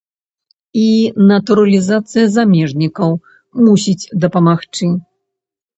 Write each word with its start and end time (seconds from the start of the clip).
І 0.83 0.85
натуралізацыя 1.33 2.25
замежнікаў 2.39 3.11
мусіць 3.65 4.09
дапамагчы. 4.27 4.85